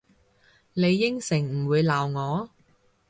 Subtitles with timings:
[0.73, 2.49] 你應承唔會鬧我？